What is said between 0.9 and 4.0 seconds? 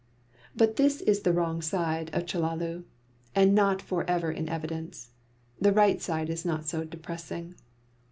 is the wrong side of Chellalu, and not